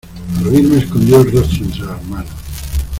[0.39, 2.31] al oírme escondió el rostro entre las manos: